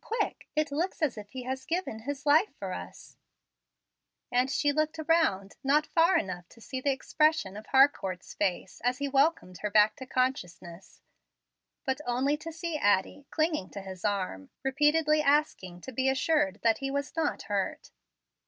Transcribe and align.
Quick. 0.03 0.47
It 0.55 0.71
looks 0.71 1.03
as 1.03 1.15
if 1.15 1.29
he 1.29 1.43
had 1.43 1.67
given 1.67 1.99
his 1.99 2.25
life 2.25 2.51
for 2.57 2.73
us"; 2.73 3.17
and 4.31 4.49
she 4.49 4.71
looked 4.71 4.97
around, 4.97 5.57
not 5.63 5.85
far 5.85 6.17
enough 6.17 6.49
to 6.49 6.59
see 6.59 6.81
the 6.81 6.89
expression 6.89 7.55
of 7.55 7.67
Harcourt's 7.67 8.33
face 8.33 8.81
as 8.83 8.97
he 8.97 9.07
welcomed 9.07 9.59
her 9.59 9.69
back 9.69 9.95
to 9.97 10.07
consciousness, 10.07 11.01
but 11.85 12.01
only 12.07 12.35
to 12.35 12.51
see 12.51 12.77
Addie 12.79 13.27
clinging 13.29 13.69
to 13.69 13.81
his 13.81 14.03
arm, 14.03 14.49
repeatedly 14.63 15.21
asking 15.21 15.81
to 15.81 15.91
be 15.91 16.09
assured 16.09 16.61
that 16.63 16.79
he 16.79 16.89
was 16.89 17.15
not 17.15 17.43
hurt. 17.43 17.91